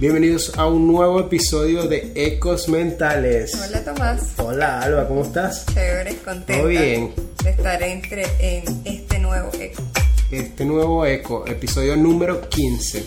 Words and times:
Bienvenidos 0.00 0.56
a 0.56 0.68
un 0.68 0.86
nuevo 0.86 1.18
episodio 1.18 1.88
de 1.88 2.12
Ecos 2.14 2.68
Mentales. 2.68 3.52
Hola 3.56 3.82
Tomás. 3.82 4.32
Hola 4.36 4.80
Alba, 4.80 5.08
¿cómo 5.08 5.22
estás? 5.22 5.66
Chévere, 5.74 6.14
contenta. 6.18 6.56
Todo 6.56 6.68
bien. 6.68 7.12
De 7.42 7.50
estar 7.50 7.82
entre, 7.82 8.24
en 8.38 8.62
este 8.84 9.18
nuevo 9.18 9.50
eco. 9.58 9.82
Este 10.30 10.64
nuevo 10.64 11.04
Eco, 11.04 11.44
episodio 11.48 11.96
número 11.96 12.48
15. 12.48 13.04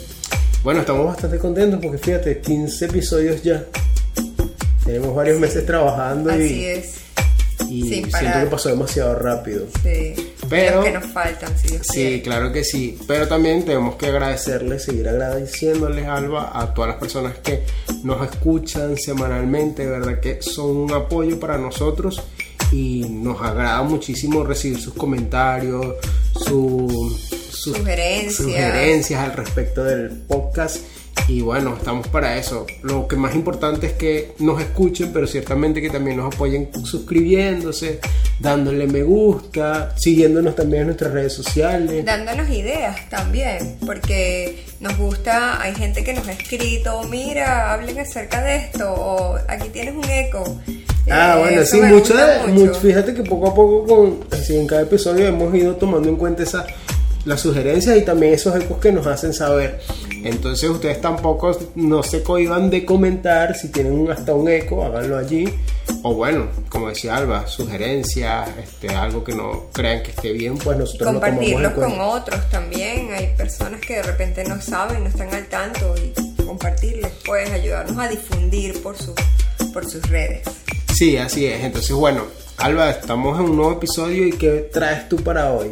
Bueno, 0.65 0.81
estamos 0.81 1.05
bastante 1.05 1.37
contentos 1.37 1.79
porque 1.81 1.97
fíjate, 1.97 2.41
15 2.41 2.85
episodios 2.85 3.41
ya. 3.41 3.63
Tenemos 4.83 5.15
varios 5.15 5.39
meses 5.39 5.65
trabajando 5.65 6.29
Así 6.29 6.59
y, 6.59 6.65
es. 6.65 6.95
Y 7.71 7.81
Sin 7.83 7.89
siento 7.91 8.11
parar. 8.11 8.43
que 8.43 8.49
pasó 8.51 8.69
demasiado 8.69 9.15
rápido. 9.15 9.65
Sí. 9.83 10.33
Pero- 10.49 10.77
Los 10.77 10.85
que 10.85 10.91
nos 10.91 11.05
faltan, 11.05 11.57
si 11.57 11.67
Dios 11.69 11.87
Sí, 11.87 11.93
quiere. 11.93 12.21
claro 12.21 12.51
que 12.51 12.63
sí. 12.63 12.97
Pero 13.07 13.27
también 13.27 13.63
tenemos 13.63 13.95
que 13.95 14.07
agradecerles, 14.07 14.83
seguir 14.83 15.07
agradeciéndoles, 15.07 16.05
Alba, 16.07 16.51
a 16.53 16.73
todas 16.73 16.89
las 16.89 16.99
personas 16.99 17.37
que 17.39 17.63
nos 18.03 18.21
escuchan 18.29 18.97
semanalmente. 18.97 19.85
De 19.85 19.91
verdad 19.91 20.19
que 20.19 20.41
son 20.41 20.75
un 20.75 20.91
apoyo 20.93 21.39
para 21.39 21.57
nosotros 21.57 22.21
y 22.71 23.05
nos 23.09 23.41
agrada 23.41 23.81
muchísimo 23.83 24.43
recibir 24.43 24.79
sus 24.81 24.93
comentarios, 24.93 25.95
su- 26.45 27.17
sus 27.51 27.77
Sugerencias. 27.77 28.33
sugerencias 28.35 29.21
al 29.21 29.33
respecto 29.33 29.83
del 29.83 30.09
podcast. 30.09 30.77
Y 31.27 31.41
bueno, 31.41 31.75
estamos 31.77 32.07
para 32.07 32.37
eso. 32.37 32.65
Lo 32.81 33.07
que 33.07 33.15
más 33.15 33.35
importante 33.35 33.87
es 33.87 33.93
que 33.93 34.33
nos 34.39 34.59
escuchen, 34.61 35.11
pero 35.13 35.27
ciertamente 35.27 35.81
que 35.81 35.89
también 35.89 36.17
nos 36.17 36.33
apoyen 36.33 36.69
suscribiéndose, 36.83 37.99
dándole 38.39 38.87
me 38.87 39.03
gusta, 39.03 39.93
siguiéndonos 39.97 40.55
también 40.55 40.81
en 40.81 40.87
nuestras 40.87 41.13
redes 41.13 41.33
sociales. 41.33 42.03
Dándonos 42.03 42.49
ideas 42.49 43.07
también, 43.09 43.77
porque 43.85 44.63
nos 44.79 44.97
gusta, 44.97 45.61
hay 45.61 45.73
gente 45.75 46.03
que 46.03 46.13
nos 46.13 46.27
ha 46.27 46.31
escrito, 46.33 47.03
mira, 47.03 47.71
hablen 47.73 47.99
acerca 47.99 48.41
de 48.41 48.55
esto, 48.57 48.91
o 48.91 49.35
aquí 49.47 49.69
tienes 49.69 49.95
un 49.95 50.09
eco. 50.09 50.43
Ah, 51.09 51.35
Eh, 51.37 51.39
bueno, 51.39 51.65
sí, 51.65 51.81
mucho. 51.81 52.15
mucho- 52.47 52.73
fíjate 52.75 53.13
que 53.13 53.23
poco 53.23 53.49
a 53.49 53.55
poco 53.55 53.85
con, 53.85 54.19
así 54.31 54.57
en 54.57 54.67
cada 54.67 54.81
episodio 54.83 55.27
hemos 55.27 55.53
ido 55.55 55.75
tomando 55.75 56.09
en 56.09 56.15
cuenta 56.15 56.43
esa, 56.43 56.65
las 57.25 57.41
sugerencias 57.41 57.97
y 57.97 58.01
también 58.01 58.33
esos 58.33 58.55
ecos 58.55 58.79
que 58.79 58.91
nos 58.91 59.05
hacen 59.07 59.33
saber. 59.33 59.79
Entonces 60.23 60.69
ustedes 60.69 60.99
tampoco 61.01 61.57
no 61.75 62.03
se 62.03 62.23
cohiban 62.23 62.69
de 62.69 62.85
comentar 62.85 63.55
si 63.55 63.69
tienen 63.69 63.93
un- 63.93 64.11
hasta 64.11 64.33
un 64.33 64.47
eco, 64.49 64.83
háganlo 64.83 65.17
allí. 65.17 65.45
O 66.03 66.13
bueno, 66.15 66.47
como 66.69 66.89
decía 66.89 67.15
Alba, 67.17 67.45
sugerencias, 67.47 68.49
este, 68.57 68.89
algo 68.89 69.23
que 69.23 69.35
no 69.35 69.67
crean 69.71 70.01
que 70.03 70.11
esté 70.11 70.31
bien, 70.31 70.57
pues 70.57 70.77
nosotros 70.77 71.13
lo 71.13 71.19
tomamos 71.19 71.43
en 71.45 71.53
compartirlos 71.53 71.73
con 71.89 71.99
otros 72.01 72.49
también. 72.49 73.11
Hay 73.13 73.33
personas 73.37 73.81
que 73.81 73.95
de 73.95 74.03
repente 74.03 74.43
no 74.45 74.59
saben, 74.61 75.03
no 75.03 75.09
están 75.09 75.33
al 75.33 75.45
tanto 75.45 75.93
y 75.97 76.43
compartirles 76.43 77.11
puede 77.25 77.51
ayudarnos 77.51 77.97
a 77.97 78.07
difundir 78.07 78.81
por, 78.81 78.97
sus 78.97 79.13
por 79.73 79.87
sus 79.89 80.01
redes. 80.09 80.41
Sí, 80.95 81.17
así 81.17 81.45
es. 81.45 81.63
Entonces, 81.63 81.91
bueno, 81.93 82.23
Alba, 82.57 82.89
estamos 82.91 83.39
en 83.39 83.45
un 83.45 83.55
nuevo 83.57 83.73
episodio 83.73 84.25
y 84.27 84.31
¿qué 84.33 84.69
traes 84.71 85.07
tú 85.09 85.17
para 85.17 85.51
hoy? 85.51 85.71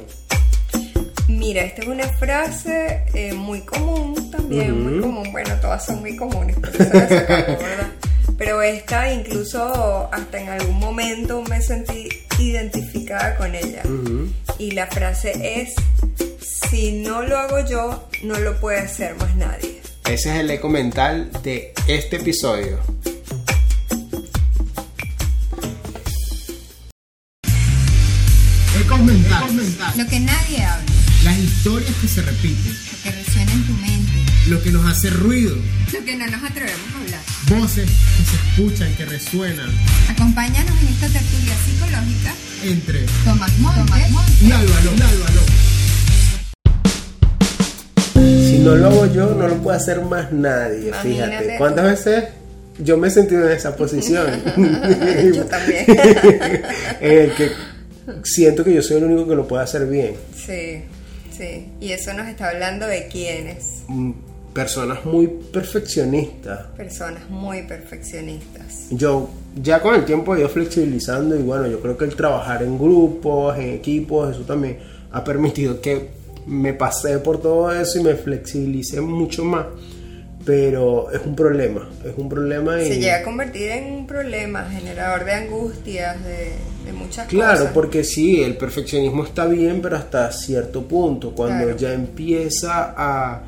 Mira, 1.39 1.63
esta 1.63 1.83
es 1.83 1.87
una 1.87 2.03
frase 2.03 3.01
eh, 3.13 3.33
muy 3.33 3.61
común 3.61 4.29
también, 4.29 4.83
muy 4.83 4.99
común. 4.99 5.31
Bueno, 5.31 5.55
todas 5.61 5.85
son 5.85 6.01
muy 6.01 6.13
comunes, 6.17 6.57
la 6.61 7.07
sacamos, 7.07 7.59
¿verdad? 7.63 7.91
Pero 8.37 8.61
esta 8.61 9.11
incluso 9.13 10.09
hasta 10.13 10.37
en 10.37 10.49
algún 10.49 10.77
momento 10.79 11.41
me 11.43 11.61
sentí 11.61 12.09
identificada 12.39 13.37
con 13.37 13.55
ella. 13.55 13.83
Y 14.57 14.71
la 14.71 14.87
frase 14.87 15.61
es, 15.61 15.75
si 16.41 17.01
no 17.01 17.23
lo 17.23 17.37
hago 17.37 17.65
yo, 17.65 18.09
no 18.23 18.37
lo 18.37 18.59
puede 18.59 18.79
hacer 18.79 19.15
más 19.15 19.33
nadie. 19.37 19.81
Ese 20.09 20.31
es 20.31 20.39
el 20.41 20.51
eco 20.51 20.67
mental 20.67 21.31
de 21.41 21.73
este 21.87 22.17
episodio. 22.17 22.79
Ecos 28.77 28.99
mentales. 28.99 29.77
Lo 29.95 30.05
que 30.07 30.19
nadie 30.19 30.63
habla, 30.63 30.88
historias 31.49 31.91
que 32.01 32.07
se 32.07 32.21
repiten. 32.21 32.71
lo 32.73 33.03
que 33.03 33.11
resuena 33.11 33.51
en 33.51 33.63
tu 33.65 33.73
mente, 33.73 34.11
Lo 34.47 34.61
que 34.63 34.71
nos 34.71 34.85
hace 34.89 35.09
ruido. 35.09 35.55
lo 35.93 36.05
que 36.05 36.15
no 36.15 36.25
nos 36.27 36.43
atrevemos 36.43 36.87
a 36.95 36.99
hablar. 37.01 37.21
Voces 37.49 37.89
que 37.89 38.23
se 38.25 38.35
escuchan, 38.35 38.93
que 38.95 39.05
resuenan. 39.05 39.69
Acompáñanos 40.09 40.73
en 40.81 40.87
esta 40.87 41.07
tertulia 41.07 41.53
psicológica. 41.65 42.33
Entre 42.63 42.99
Tomás 43.25 43.57
Montes, 43.59 44.41
y 44.41 44.51
Álvaro. 44.51 44.91
Si 48.15 48.59
no 48.59 48.75
lo 48.75 48.87
hago 48.87 49.05
yo, 49.13 49.33
no 49.35 49.47
lo 49.47 49.55
puede 49.61 49.77
hacer 49.77 50.01
más 50.01 50.31
nadie. 50.31 50.91
Fíjate. 51.01 51.55
¿Cuántas 51.57 51.85
veces 51.85 52.23
yo 52.79 52.97
me 52.97 53.07
he 53.07 53.11
sentido 53.11 53.45
en 53.49 53.55
esa 53.55 53.75
posición? 53.75 54.25
Yo 55.35 55.45
también. 55.45 55.85
en 57.01 57.17
el 57.19 57.33
que 57.35 57.51
siento 58.23 58.63
que 58.63 58.73
yo 58.73 58.81
soy 58.81 58.97
el 58.97 59.03
único 59.05 59.27
que 59.27 59.35
lo 59.35 59.47
puede 59.47 59.63
hacer 59.63 59.85
bien. 59.85 60.15
Sí, 60.35 60.81
sí. 61.39 61.71
Y 61.79 61.91
eso 61.91 62.13
nos 62.13 62.27
está 62.27 62.49
hablando 62.49 62.85
de 62.85 63.07
quiénes. 63.07 63.83
Mm, 63.87 64.11
Personas 64.53 65.05
muy 65.05 65.27
perfeccionistas. 65.27 66.67
Personas 66.75 67.29
muy 67.29 67.63
perfeccionistas. 67.63 68.87
Yo 68.89 69.29
ya 69.55 69.79
con 69.79 69.95
el 69.95 70.05
tiempo 70.05 70.35
he 70.35 70.39
ido 70.39 70.49
flexibilizando 70.49 71.35
y 71.35 71.43
bueno, 71.43 71.67
yo 71.67 71.79
creo 71.79 71.95
que 71.95 72.05
el 72.05 72.15
trabajar 72.15 72.63
en 72.63 72.77
grupos, 72.77 73.57
en 73.57 73.75
equipos, 73.75 74.35
eso 74.35 74.45
también 74.45 74.79
ha 75.11 75.23
permitido 75.23 75.79
que 75.79 76.09
me 76.47 76.73
pasé 76.73 77.19
por 77.19 77.39
todo 77.39 77.71
eso 77.71 77.99
y 77.99 78.03
me 78.03 78.15
flexibilicé 78.15 79.01
mucho 79.01 79.45
más. 79.45 79.67
Pero 80.45 81.11
es 81.11 81.21
un 81.25 81.35
problema, 81.35 81.89
es 82.05 82.13
un 82.17 82.29
problema 82.29 82.81
y... 82.81 82.87
Se 82.87 82.99
llega 82.99 83.17
a 83.17 83.23
convertir 83.23 83.69
en 83.71 83.91
un 83.93 84.07
problema, 84.07 84.63
generador 84.69 85.25
de 85.25 85.33
angustias, 85.33 86.23
de, 86.23 86.51
de 86.85 86.93
muchas 86.93 87.27
Claro, 87.27 87.57
cosas. 87.59 87.73
porque 87.73 88.03
sí, 88.03 88.41
el 88.41 88.55
perfeccionismo 88.57 89.25
está 89.25 89.45
bien, 89.45 89.81
pero 89.81 89.97
hasta 89.97 90.31
cierto 90.31 90.83
punto, 90.87 91.31
cuando 91.35 91.65
Claro. 91.65 91.77
ya 91.77 91.93
empieza 91.93 92.93
a 92.97 93.43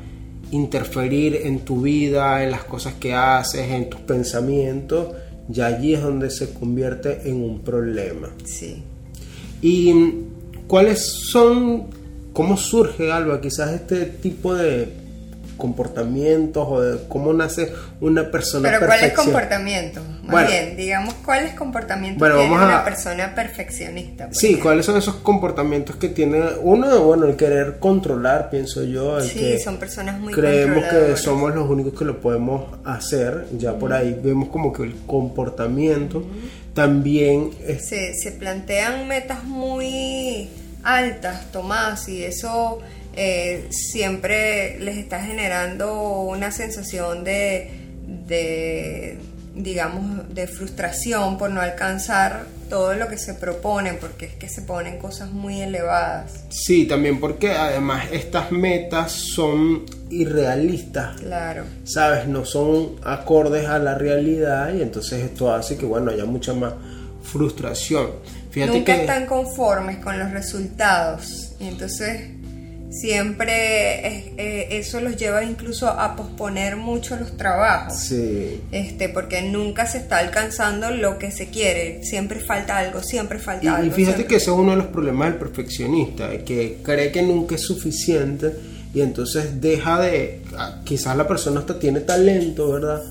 interferir 0.50 1.40
en 1.44 1.60
tu 1.60 1.80
vida, 1.80 2.44
en 2.44 2.50
las 2.50 2.64
cosas 2.64 2.94
que 3.00 3.14
haces, 3.14 3.70
en 3.70 3.88
tus 3.88 4.00
pensamientos, 4.00 5.08
ya 5.48 5.66
allí 5.66 5.94
es 5.94 6.02
donde 6.02 6.28
se 6.30 6.52
convierte 6.52 7.22
en 7.24 7.42
un 7.42 7.60
problema. 7.62 8.28
Sí. 8.44 8.82
¿Y 9.62 9.94
cuáles 10.66 11.00
son, 11.00 11.84
cómo 12.34 12.56
surge, 12.58 13.10
Alba, 13.10 13.40
quizás 13.40 13.72
este 13.72 14.04
tipo 14.04 14.54
de 14.54 15.00
comportamientos 15.62 16.66
o 16.68 16.80
de 16.80 16.98
cómo 17.08 17.32
nace 17.32 17.72
una 18.00 18.30
persona 18.30 18.68
Pero 18.68 18.84
¿cuáles 18.86 19.12
perfeccion- 19.12 19.24
comportamientos? 19.24 20.02
Más 20.22 20.30
Bueno. 20.32 20.48
bien, 20.48 20.76
digamos, 20.76 21.14
¿cuáles 21.24 21.54
comportamientos 21.54 22.18
Bueno, 22.18 22.34
tiene 22.36 22.50
vamos 22.50 22.64
a- 22.64 22.74
una 22.74 22.84
persona 22.84 23.34
perfeccionista? 23.34 24.28
Sí, 24.32 24.46
ejemplo? 24.46 24.62
¿cuáles 24.64 24.86
son 24.86 24.96
esos 24.96 25.14
comportamientos 25.16 25.96
que 25.96 26.08
tiene 26.08 26.40
uno? 26.62 27.00
Bueno, 27.04 27.26
el 27.26 27.36
querer 27.36 27.78
controlar, 27.78 28.50
pienso 28.50 28.82
yo. 28.82 29.18
El 29.18 29.24
Sí, 29.24 29.38
que 29.38 29.58
son 29.60 29.76
personas 29.78 30.18
muy 30.20 30.32
creemos 30.34 30.84
que 30.84 31.16
somos 31.16 31.54
los 31.54 31.68
únicos 31.70 31.98
que 31.98 32.04
lo 32.04 32.20
podemos 32.20 32.64
hacer. 32.84 33.46
Ya 33.56 33.72
por 33.74 33.92
ahí 33.92 34.18
vemos 34.22 34.48
como 34.48 34.72
que 34.72 34.82
el 34.82 34.94
comportamiento 35.06 36.24
también 36.74 37.50
es 37.66 37.86
se, 37.88 38.14
se 38.14 38.32
plantean 38.32 39.06
metas 39.06 39.44
muy 39.44 40.48
altas, 40.82 41.52
Tomás, 41.52 42.08
y 42.08 42.24
eso 42.24 42.80
eh, 43.14 43.68
siempre 43.70 44.78
les 44.80 44.96
está 44.96 45.22
generando 45.22 46.20
una 46.22 46.50
sensación 46.50 47.24
de, 47.24 47.70
de, 48.26 49.18
digamos, 49.54 50.34
de 50.34 50.46
frustración 50.46 51.38
por 51.38 51.50
no 51.50 51.60
alcanzar 51.60 52.46
todo 52.70 52.94
lo 52.94 53.06
que 53.08 53.18
se 53.18 53.34
proponen, 53.34 53.98
porque 54.00 54.24
es 54.24 54.32
que 54.32 54.48
se 54.48 54.62
ponen 54.62 54.98
cosas 54.98 55.30
muy 55.30 55.60
elevadas. 55.60 56.44
Sí, 56.48 56.86
también 56.86 57.20
porque 57.20 57.50
además 57.50 58.06
estas 58.12 58.50
metas 58.50 59.12
son 59.12 59.84
irrealistas. 60.08 61.20
Claro. 61.20 61.64
¿Sabes? 61.84 62.26
No 62.26 62.46
son 62.46 62.96
acordes 63.04 63.68
a 63.68 63.78
la 63.78 63.94
realidad 63.94 64.72
y 64.72 64.80
entonces 64.80 65.22
esto 65.22 65.52
hace 65.52 65.76
que, 65.76 65.84
bueno, 65.84 66.10
haya 66.10 66.24
mucha 66.24 66.54
más 66.54 66.72
frustración. 67.22 68.10
Fíjate 68.50 68.72
Nunca 68.72 68.94
que... 68.94 69.00
están 69.02 69.26
conformes 69.26 69.98
con 69.98 70.18
los 70.18 70.30
resultados 70.30 71.54
y 71.60 71.68
entonces 71.68 72.31
siempre 72.92 74.34
eh, 74.36 74.68
eso 74.70 75.00
los 75.00 75.16
lleva 75.16 75.42
incluso 75.44 75.88
a 75.88 76.14
posponer 76.16 76.76
mucho 76.76 77.16
los 77.16 77.36
trabajos. 77.36 77.98
Sí. 77.98 78.60
Este, 78.70 79.08
porque 79.08 79.42
nunca 79.42 79.86
se 79.86 79.98
está 79.98 80.18
alcanzando 80.18 80.90
lo 80.90 81.18
que 81.18 81.30
se 81.30 81.48
quiere, 81.48 82.02
siempre 82.04 82.40
falta 82.40 82.78
algo, 82.78 83.02
siempre 83.02 83.38
falta 83.38 83.64
Y, 83.64 83.66
y 83.66 83.70
algo. 83.70 83.92
fíjate 83.94 84.16
siempre- 84.16 84.26
que 84.26 84.36
ese 84.36 84.50
es 84.50 84.56
uno 84.56 84.70
de 84.72 84.76
los 84.76 84.86
problemas 84.86 85.30
del 85.30 85.38
perfeccionista, 85.38 86.30
que 86.44 86.78
cree 86.82 87.10
que 87.12 87.22
nunca 87.22 87.54
es 87.54 87.62
suficiente 87.62 88.52
y 88.94 89.00
entonces 89.00 89.60
deja 89.60 90.00
de, 90.00 90.42
ah, 90.56 90.80
quizás 90.84 91.16
la 91.16 91.26
persona 91.26 91.60
hasta 91.60 91.78
tiene 91.78 92.00
talento, 92.00 92.72
¿verdad? 92.72 93.02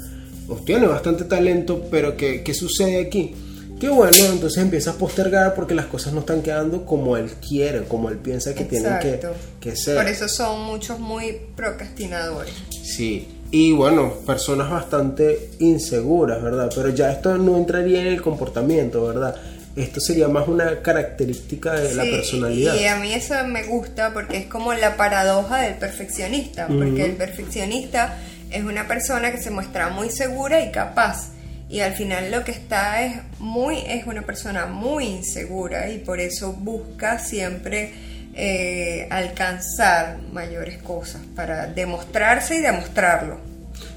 O 0.48 0.56
tiene 0.58 0.86
bastante 0.86 1.24
talento, 1.24 1.88
pero 1.90 2.16
¿qué, 2.18 2.44
qué 2.44 2.54
sucede 2.54 3.02
aquí? 3.02 3.34
Que 3.82 3.90
bueno, 3.90 4.16
entonces 4.32 4.62
empieza 4.62 4.92
a 4.92 4.94
postergar 4.94 5.56
porque 5.56 5.74
las 5.74 5.88
cosas 5.88 6.14
no 6.14 6.20
están 6.20 6.44
quedando 6.44 6.86
como 6.86 7.18
él 7.18 7.32
quiere, 7.46 7.84
como 7.86 8.10
él 8.10 8.18
piensa 8.18 8.54
que 8.54 8.66
tienen 8.66 9.00
que, 9.00 9.16
Exacto. 9.16 9.36
que 9.60 9.76
ser. 9.76 9.96
Por 9.96 10.08
eso 10.08 10.30
son 10.30 10.68
muchos 10.68 11.00
muy 11.00 11.36
procrastinadores. 11.56 12.54
Sí, 12.70 13.28
y 13.50 13.72
bueno, 13.72 14.14
personas 14.24 14.70
bastante 14.70 15.50
inseguras, 15.58 16.44
¿verdad? 16.44 16.72
Pero 16.76 16.90
ya 16.90 17.12
esto 17.12 17.36
no 17.40 17.58
entraría 17.58 18.02
en 18.02 18.08
el 18.10 18.22
comportamiento, 18.22 19.04
¿verdad? 19.04 19.36
Esto 19.76 20.00
sería 20.00 20.28
más 20.28 20.48
una 20.48 20.84
característica 20.84 21.74
de 21.74 21.96
la 21.96 22.04
personalidad. 22.04 22.76
Y 22.76 22.86
a 22.86 22.98
mí 22.98 23.12
eso 23.12 23.34
me 23.48 23.64
gusta 23.64 24.14
porque 24.14 24.38
es 24.38 24.46
como 24.46 24.76
la 24.76 24.96
paradoja 24.96 25.58
del 25.58 25.74
perfeccionista, 25.74 26.68
porque 26.68 27.04
el 27.04 27.14
perfeccionista 27.14 28.16
es 28.52 28.64
una 28.64 28.88
persona 28.88 29.32
que 29.32 29.42
se 29.42 29.50
muestra 29.50 29.90
muy 29.90 30.12
segura 30.12 30.64
y 30.64 30.72
capaz. 30.72 31.31
Y 31.72 31.80
al 31.80 31.94
final 31.94 32.30
lo 32.32 32.44
que 32.44 32.52
está 32.52 33.06
es 33.06 33.22
muy, 33.40 33.78
es 33.88 34.06
una 34.06 34.24
persona 34.24 34.66
muy 34.66 35.06
insegura 35.06 35.90
y 35.90 36.00
por 36.00 36.20
eso 36.20 36.52
busca 36.52 37.18
siempre 37.18 37.94
eh, 38.34 39.08
alcanzar 39.10 40.20
mayores 40.34 40.80
cosas 40.80 41.22
para 41.34 41.68
demostrarse 41.68 42.56
y 42.56 42.60
demostrarlo. 42.60 43.38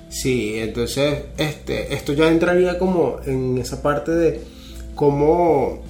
Sí, 0.08 0.54
entonces 0.58 1.24
este, 1.36 1.92
esto 1.92 2.12
ya 2.12 2.28
entraría 2.28 2.78
como 2.78 3.16
en 3.26 3.58
esa 3.58 3.82
parte 3.82 4.12
de 4.12 4.40
cómo, 4.94 5.82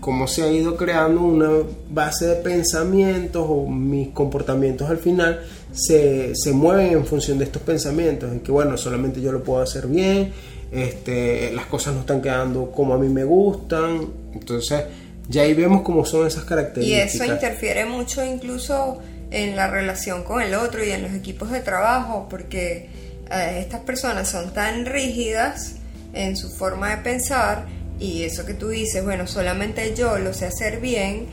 cómo 0.00 0.26
se 0.26 0.44
ha 0.44 0.50
ido 0.50 0.78
creando 0.78 1.20
una 1.20 1.50
base 1.90 2.24
de 2.24 2.36
pensamientos 2.36 3.44
o 3.46 3.68
mis 3.68 4.08
comportamientos 4.08 4.88
al 4.88 4.96
final 4.96 5.42
se, 5.72 6.34
se 6.34 6.52
mueven 6.52 6.92
en 6.92 7.04
función 7.04 7.38
de 7.38 7.44
estos 7.44 7.60
pensamientos, 7.60 8.32
en 8.32 8.40
que 8.40 8.50
bueno, 8.50 8.78
solamente 8.78 9.20
yo 9.20 9.30
lo 9.30 9.42
puedo 9.44 9.62
hacer 9.62 9.86
bien, 9.86 10.32
este, 10.72 11.52
las 11.52 11.66
cosas 11.66 11.94
no 11.94 12.00
están 12.00 12.22
quedando 12.22 12.70
como 12.70 12.94
a 12.94 12.98
mí 12.98 13.08
me 13.08 13.24
gustan, 13.24 14.08
entonces 14.32 14.84
ya 15.28 15.42
ahí 15.42 15.54
vemos 15.54 15.82
cómo 15.82 16.04
son 16.04 16.26
esas 16.26 16.44
Y 16.44 16.46
características. 16.46 17.14
eso 17.14 17.24
interfiere 17.26 17.84
mucho 17.84 18.24
incluso 18.24 18.98
en 19.30 19.54
la 19.56 19.68
relación 19.70 20.24
con 20.24 20.42
el 20.42 20.54
otro 20.54 20.84
y 20.84 20.90
en 20.90 21.02
los 21.02 21.12
equipos 21.12 21.50
de 21.50 21.60
trabajo, 21.60 22.26
porque 22.28 22.88
eh, 23.30 23.58
estas 23.60 23.80
personas 23.80 24.28
son 24.28 24.52
tan 24.52 24.84
rígidas 24.86 25.76
en 26.14 26.36
su 26.36 26.50
forma 26.50 26.90
de 26.90 27.02
pensar 27.02 27.66
y 28.00 28.22
eso 28.24 28.44
que 28.44 28.54
tú 28.54 28.68
dices, 28.68 29.04
bueno, 29.04 29.26
solamente 29.26 29.94
yo 29.96 30.18
lo 30.18 30.34
sé 30.34 30.46
hacer 30.46 30.80
bien, 30.80 31.26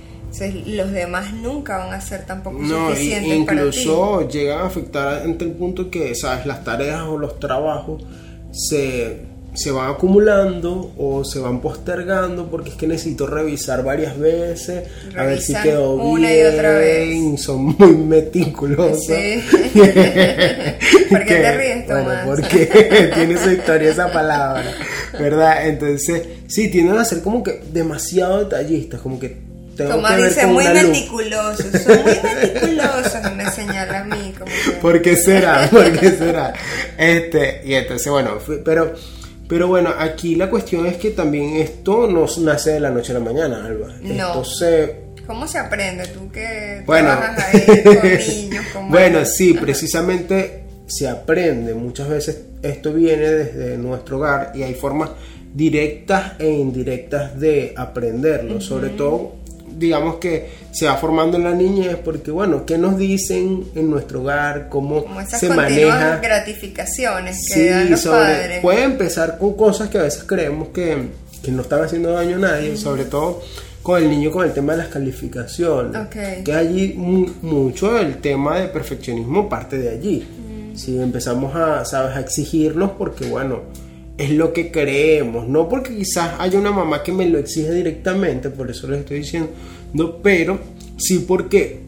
los 0.68 0.92
demás 0.92 1.34
nunca 1.34 1.78
van 1.78 1.94
a 1.94 2.00
ser 2.02 2.26
tampoco 2.26 2.60
No, 2.60 2.92
y- 2.92 2.94
suficientes 2.94 3.46
para 3.46 3.62
ti. 3.62 3.68
incluso 3.68 4.28
llegan 4.30 4.60
a 4.60 4.66
afectar 4.68 5.22
entre 5.26 5.48
el 5.48 5.54
punto 5.56 5.90
que, 5.90 6.14
¿sabes? 6.14 6.46
Las 6.46 6.64
tareas 6.64 7.02
o 7.02 7.18
los 7.18 7.40
trabajos 7.40 8.04
se, 8.52 9.18
se 9.54 9.72
van 9.72 9.90
acumulando 9.92 10.92
o 10.98 11.24
se 11.24 11.40
van 11.40 11.60
postergando 11.62 12.50
porque 12.50 12.70
es 12.70 12.76
que 12.76 12.88
necesito 12.88 13.28
revisar 13.28 13.84
varias 13.84 14.18
veces, 14.18 14.84
a 15.16 15.24
ver 15.24 15.42
si 15.42 15.54
quedó 15.56 15.94
una 15.96 16.32
y 16.32 16.36
bien, 16.36 16.54
otra 16.54 16.72
vez. 16.78 17.42
son 17.42 17.76
muy 17.78 17.94
meticulosos. 17.96 19.06
Sí. 19.06 19.44
¿Por 21.10 21.26
qué 21.26 21.36
te 21.36 21.58
ríes, 21.58 21.88
Bueno, 21.88 22.04
Tomás? 22.04 22.26
porque 22.26 23.12
tiene 23.16 23.38
su 23.38 23.52
historia 23.52 23.92
esa 23.92 24.12
palabra, 24.12 24.72
¿verdad? 25.14 25.68
Entonces, 25.68 26.24
sí, 26.48 26.70
tienden 26.70 26.98
a 26.98 27.06
ser 27.06 27.22
como 27.22 27.44
que 27.44 27.62
demasiado 27.74 28.40
detallistas, 28.44 29.02
como 29.02 29.20
que 29.20 29.49
tengo 29.88 30.02
ver 30.02 30.30
dice 30.30 30.48
muy 30.48 30.68
meticulosos, 30.68 31.66
son 31.84 32.04
muy 32.04 32.20
meticulosos 32.42 33.32
me 33.36 33.50
señala 33.52 34.00
a 34.00 34.04
mí 34.04 34.34
como 34.38 34.52
que... 34.52 34.72
¿Por 34.82 35.02
qué 35.02 35.16
será? 35.16 35.68
¿Por 35.70 35.98
qué 35.98 36.12
será? 36.12 36.54
Este, 36.98 37.62
y 37.64 37.74
entonces, 37.74 38.12
bueno, 38.12 38.38
pero, 38.66 38.94
pero 39.48 39.68
bueno, 39.68 39.94
aquí 39.98 40.36
la 40.36 40.50
cuestión 40.50 40.86
es 40.86 40.98
que 40.98 41.12
también 41.12 41.56
esto 41.56 42.08
no 42.08 42.26
nace 42.42 42.72
de 42.72 42.80
la 42.80 42.90
noche 42.90 43.12
a 43.12 43.16
la 43.16 43.22
mañana, 43.22 43.66
Alba. 43.66 43.88
No. 44.02 44.28
Esto 44.28 44.46
se... 44.46 45.10
¿Cómo 45.26 45.48
se 45.48 45.60
aprende 45.60 46.08
tú 46.08 46.32
que 46.32 46.82
Bueno, 46.86 47.10
trabajas 47.10 47.54
ahí 47.54 47.84
con 47.84 48.04
niños? 48.28 48.66
Con 48.74 48.90
bueno, 48.90 49.26
sí, 49.26 49.54
precisamente 49.54 50.64
se 50.88 51.08
aprende. 51.08 51.74
Muchas 51.76 52.10
veces 52.10 52.42
esto 52.64 52.92
viene 52.94 53.30
desde 53.30 53.78
nuestro 53.78 54.18
hogar 54.18 54.52
y 54.56 54.64
hay 54.64 54.74
formas 54.74 55.12
directas 55.54 56.34
e 56.40 56.50
indirectas 56.50 57.40
de 57.40 57.74
aprenderlo. 57.78 58.60
Sobre 58.60 58.90
todo, 58.90 59.36
digamos 59.80 60.16
que 60.16 60.50
se 60.72 60.86
va 60.86 60.98
formando 60.98 61.38
en 61.38 61.46
la 61.46 61.54
niñez 61.54 61.96
porque, 62.04 62.30
bueno, 62.32 62.66
¿qué 62.66 62.78
nos 62.78 62.98
dicen 62.98 63.66
en 63.76 63.90
nuestro 63.90 64.22
hogar? 64.22 64.68
¿Cómo 64.70 65.04
Como 65.06 65.22
esas 65.22 65.40
se 65.40 65.50
maneja? 65.50 66.18
gratificaciones 66.22 67.48
que 67.48 67.54
Sí, 67.54 67.68
dan 67.70 67.90
los 67.90 68.02
sobre- 68.02 68.18
padres. 68.20 68.60
puede 68.62 68.84
empezar 68.84 69.38
con 69.38 69.54
cosas 69.56 69.90
que 69.90 69.98
a 69.98 70.04
veces 70.04 70.24
creemos 70.26 70.68
que, 70.70 71.08
que 71.42 71.52
no 71.52 71.62
están 71.62 71.84
haciendo 71.84 72.12
daño 72.12 72.36
a 72.36 72.40
nadie, 72.40 72.76
sobre 72.78 73.06
todo 73.06 73.42
con 73.82 74.04
el 74.04 74.10
niño 74.10 74.30
con 74.32 74.46
el 74.46 74.52
tema 74.54 74.74
de 74.74 74.80
las 74.80 74.88
calificaciones. 74.90 75.96
Ok. 76.00 76.44
Que 76.44 76.54
allí 76.54 76.94
mu- 76.98 77.30
mucho 77.42 77.98
el 77.98 78.18
tema 78.18 78.60
de 78.60 78.68
perfeccionismo 78.68 79.48
parte 79.48 79.78
de 79.78 79.90
allí. 79.90 80.28
Mm. 80.28 80.76
Si 80.76 81.00
empezamos 81.02 81.56
a, 81.56 81.86
sabes, 81.86 82.16
a 82.16 82.20
exigirnos 82.20 82.92
porque 82.98 83.26
bueno, 83.26 83.62
es 84.20 84.30
lo 84.32 84.54
que 84.54 84.70
creemos, 84.70 85.48
no 85.48 85.68
porque 85.68 85.96
quizás 85.96 86.34
haya 86.40 86.60
una 86.60 86.72
mamá 86.72 87.02
que 87.02 87.12
me 87.12 87.26
lo 87.28 87.40
exige 87.40 87.72
directamente, 87.74 88.50
por 88.50 88.70
eso 88.70 88.88
les 88.88 89.00
estoy 89.00 89.20
diciendo, 89.20 89.50
no, 89.94 90.18
pero 90.18 90.60
sí 90.98 91.26
porque 91.28 91.80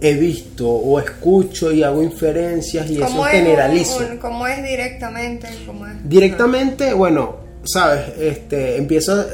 he 0.00 0.14
visto 0.14 0.68
o 0.68 1.00
escucho 1.00 1.72
y 1.72 1.82
hago 1.82 2.02
inferencias 2.02 2.90
y 2.90 2.96
eso 2.96 3.06
¿Cómo 3.06 3.26
es, 3.26 3.32
generalizo. 3.32 3.98
un- 3.98 4.18
¿Cómo 4.18 4.46
es 4.46 4.62
directamente? 4.62 5.48
¿Cómo 5.66 5.86
es? 5.86 5.92
Directamente, 6.08 6.92
bueno, 6.92 7.36
sabes, 7.64 8.02
este, 8.20 8.76
empiezo, 8.76 9.24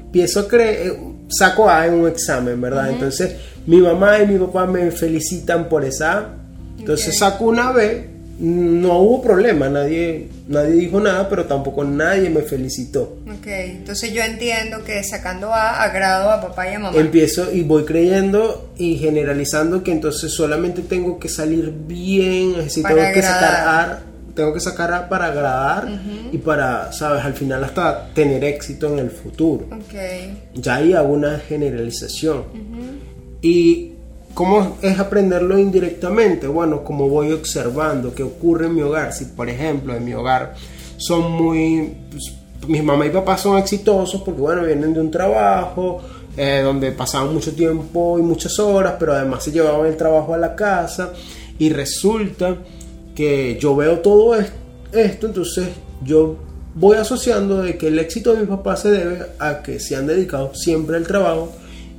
empiezo 0.00 0.40
a 0.40 0.48
creer, 0.48 0.96
saco 1.28 1.70
A 1.70 1.86
en 1.86 1.94
un 1.94 2.08
examen, 2.08 2.60
¿verdad? 2.60 2.90
Entonces, 2.90 3.36
mi 3.66 3.76
mamá 3.80 4.18
y 4.20 4.26
mi 4.26 4.38
papá 4.38 4.66
me 4.66 4.90
felicitan 4.90 5.68
por 5.68 5.84
esa 5.84 6.18
A. 6.18 6.34
Entonces 6.78 7.16
saco 7.18 7.44
una 7.44 7.70
B, 7.70 8.08
no 8.38 8.98
hubo 9.00 9.20
problema, 9.20 9.68
nadie, 9.68 10.28
nadie 10.46 10.74
dijo 10.74 11.00
nada, 11.00 11.28
pero 11.28 11.46
tampoco 11.46 11.82
nadie 11.84 12.30
me 12.30 12.42
felicitó. 12.42 13.18
Ok, 13.26 13.46
entonces 13.46 14.12
yo 14.12 14.22
entiendo 14.22 14.84
que 14.84 15.02
sacando 15.02 15.52
A 15.52 15.82
agrado 15.82 16.30
a 16.30 16.40
papá 16.40 16.70
y 16.70 16.74
a 16.74 16.78
mamá. 16.78 16.96
Empiezo 16.96 17.52
y 17.52 17.62
voy 17.62 17.84
creyendo 17.84 18.70
y 18.76 18.96
generalizando 18.96 19.82
que 19.82 19.90
entonces 19.90 20.32
solamente 20.32 20.82
tengo 20.82 21.18
que 21.18 21.28
salir 21.28 21.72
bien, 21.86 22.54
es 22.58 22.64
decir, 22.66 22.82
Para 22.84 22.94
tengo 22.94 23.12
que 23.12 23.22
sacar 23.22 23.54
agradar. 23.54 23.90
A, 23.90 24.02
tengo 24.34 24.54
que 24.54 24.60
sacar 24.60 24.92
A 24.92 25.08
para 25.08 25.26
agradar 25.26 25.88
y 26.30 26.38
para, 26.38 26.92
sabes, 26.92 27.24
al 27.24 27.34
final 27.34 27.64
hasta 27.64 28.08
tener 28.14 28.44
éxito 28.44 28.86
en 28.92 29.00
el 29.00 29.10
futuro. 29.10 29.66
Ok, 29.72 29.94
Ya 30.54 30.76
ahí 30.76 30.92
hago 30.92 31.12
una 31.12 31.40
generalización. 31.40 32.44
¿Y 33.42 33.87
cómo 34.38 34.76
es 34.82 34.96
aprenderlo 35.00 35.58
indirectamente? 35.58 36.46
Bueno, 36.46 36.84
como 36.84 37.08
voy 37.08 37.32
observando 37.32 38.14
qué 38.14 38.22
ocurre 38.22 38.66
en 38.66 38.76
mi 38.76 38.82
hogar. 38.82 39.12
Si, 39.12 39.24
por 39.24 39.48
ejemplo, 39.48 39.96
en 39.96 40.04
mi 40.04 40.14
hogar 40.14 40.54
son 40.96 41.32
muy... 41.32 41.92
pues, 42.08 42.32
mis 42.68 42.84
mamá 42.84 43.04
y 43.06 43.10
papá 43.10 43.36
son 43.36 43.58
exitosos 43.58 44.22
porque, 44.22 44.40
bueno, 44.40 44.62
vienen 44.64 44.94
de 44.94 45.00
un 45.00 45.10
trabajo 45.10 46.00
eh, 46.36 46.60
donde 46.62 46.92
pasaban 46.92 47.34
mucho 47.34 47.52
tiempo 47.52 48.16
y 48.16 48.22
muchas 48.22 48.56
horas, 48.60 48.94
pero 49.00 49.12
además 49.12 49.42
se 49.42 49.50
llevaban 49.50 49.86
el 49.86 49.96
trabajo 49.96 50.34
a 50.34 50.38
la 50.38 50.54
casa 50.54 51.12
y 51.58 51.70
resulta 51.70 52.56
que 53.16 53.58
yo 53.60 53.74
veo 53.74 53.98
todo 53.98 54.36
es- 54.36 54.52
esto, 54.92 55.26
entonces 55.26 55.68
yo 56.04 56.36
voy 56.76 56.96
asociando 56.96 57.60
de 57.62 57.76
que 57.76 57.88
el 57.88 57.98
éxito 57.98 58.32
de 58.34 58.40
mis 58.42 58.48
papás 58.48 58.82
se 58.82 58.90
debe 58.92 59.18
a 59.40 59.62
que 59.62 59.80
se 59.80 59.96
han 59.96 60.06
dedicado 60.06 60.52
siempre 60.54 60.96
al 60.96 61.06
trabajo 61.08 61.50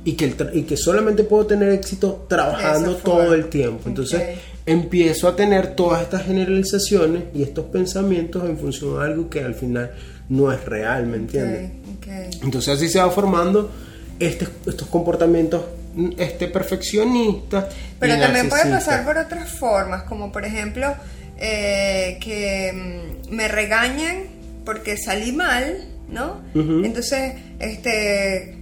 y 0.04 0.12
que, 0.14 0.24
el 0.24 0.36
y 0.54 0.62
que 0.62 0.76
solamente 0.76 1.24
puedo 1.24 1.46
tener 1.46 1.70
éxito 1.70 2.26
trabajando 2.28 2.96
todo 2.96 3.34
el 3.34 3.48
tiempo. 3.48 3.88
Entonces 3.88 4.38
empiezo 4.66 5.28
a 5.28 5.36
tener 5.36 5.74
todas 5.74 6.02
estas 6.02 6.24
generalizaciones 6.24 7.24
y 7.34 7.42
estos 7.42 7.66
pensamientos 7.66 8.44
en 8.48 8.58
función 8.58 8.98
de 8.98 9.04
algo 9.04 9.28
que 9.28 9.40
al 9.42 9.54
final 9.54 9.92
no 10.28 10.52
es 10.52 10.64
real, 10.64 11.06
¿me 11.06 11.16
entiendes? 11.16 11.72
ok, 11.96 12.06
ok. 12.36 12.42
Entonces 12.44 12.74
así 12.76 12.88
se 12.88 12.98
va 13.00 13.10
formando 13.10 13.70
este- 14.18 14.48
estos 14.66 14.88
comportamientos 14.88 15.62
mm, 15.94 16.10
este 16.18 16.46
perfeccionistas. 16.48 17.66
Pero 17.98 18.18
también 18.18 18.48
puede 18.48 18.70
pasar 18.70 19.04
por 19.04 19.18
otras 19.18 19.50
formas, 19.50 20.04
como 20.04 20.30
por 20.32 20.44
ejemplo 20.44 20.94
eh, 21.38 22.18
que 22.22 22.72
mm, 22.72 23.34
me 23.34 23.48
regañan 23.48 24.24
porque 24.64 24.96
salí 24.96 25.32
mal, 25.32 25.84
¿no? 26.10 26.42
Entonces, 26.54 27.32
este, 27.58 28.56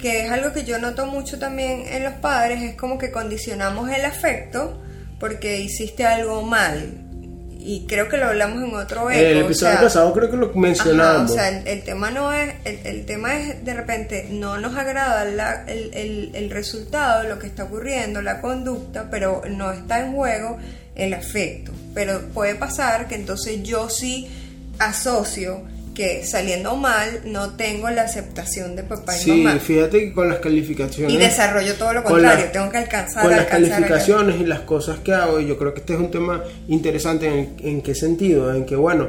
que 0.00 0.24
es 0.24 0.30
algo 0.30 0.52
que 0.52 0.64
yo 0.64 0.78
noto 0.78 1.06
mucho 1.06 1.38
también 1.38 1.84
en 1.88 2.04
los 2.04 2.14
padres, 2.14 2.62
es 2.62 2.74
como 2.76 2.98
que 2.98 3.10
condicionamos 3.10 3.90
el 3.90 4.04
afecto 4.04 4.80
porque 5.18 5.60
hiciste 5.60 6.04
algo 6.06 6.42
mal. 6.42 6.92
Y 7.62 7.84
creo 7.86 8.08
que 8.08 8.16
lo 8.16 8.24
hablamos 8.26 8.62
en 8.66 8.74
otro 8.74 9.10
eco. 9.10 9.20
El 9.20 9.36
o 9.36 9.44
episodio 9.44 9.72
sea, 9.74 9.82
pasado 9.82 10.12
creo 10.14 10.30
que 10.30 10.36
lo 10.38 10.46
Ajá, 10.46 10.58
mencionamos. 10.58 11.30
o 11.30 11.34
sea, 11.34 11.48
el, 11.50 11.68
el 11.68 11.82
tema 11.84 12.10
no 12.10 12.32
es, 12.32 12.54
el, 12.64 12.78
el 12.86 13.04
tema 13.04 13.38
es 13.38 13.62
de 13.62 13.74
repente 13.74 14.28
no 14.30 14.56
nos 14.58 14.74
agrada 14.76 15.26
la- 15.26 15.64
el, 15.66 15.92
el- 15.92 16.30
el 16.34 16.48
resultado, 16.50 17.24
lo 17.28 17.38
que 17.38 17.46
está 17.48 17.64
ocurriendo, 17.64 18.22
la 18.22 18.40
conducta, 18.40 19.08
pero 19.10 19.42
no 19.50 19.70
está 19.72 20.00
en 20.00 20.14
juego 20.14 20.56
el 20.94 21.12
afecto. 21.12 21.70
Pero 21.92 22.20
puede 22.32 22.54
pasar 22.54 23.08
que 23.08 23.16
entonces 23.16 23.62
yo 23.62 23.90
sí 23.90 24.30
asocio 24.78 25.60
que 25.94 26.24
saliendo 26.24 26.76
mal 26.76 27.20
no 27.24 27.50
tengo 27.56 27.90
la 27.90 28.02
aceptación 28.02 28.76
de 28.76 28.84
papá 28.84 29.16
y 29.16 29.20
Sí, 29.20 29.30
mamá. 29.42 29.58
fíjate 29.58 29.98
que 30.00 30.12
con 30.12 30.28
las 30.28 30.38
calificaciones... 30.38 31.12
Y 31.12 31.16
desarrollo 31.18 31.74
todo 31.74 31.92
lo 31.92 32.02
con 32.04 32.12
contrario, 32.12 32.46
la- 32.46 32.52
tengo 32.52 32.70
que 32.70 32.78
alcanzar, 32.78 33.22
con 33.22 33.30
las 33.32 33.40
alcanzar, 33.40 33.70
calificaciones 33.70 34.40
y 34.40 34.44
las 34.46 34.60
cosas 34.60 34.98
que 35.00 35.12
hago 35.12 35.40
y 35.40 35.46
yo 35.48 35.58
creo 35.58 35.74
que 35.74 35.80
este 35.80 35.94
es 35.94 35.98
un 35.98 36.10
tema 36.10 36.42
interesante 36.68 37.26
en, 37.26 37.54
en 37.58 37.82
qué 37.82 37.94
sentido 37.94 38.54
en 38.54 38.64
que 38.64 38.76
bueno 38.76 39.08